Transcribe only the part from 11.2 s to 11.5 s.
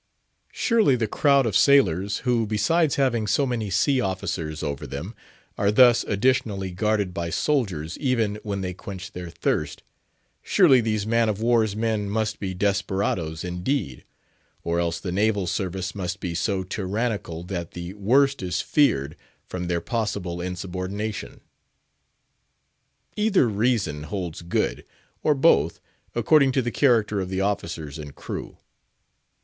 of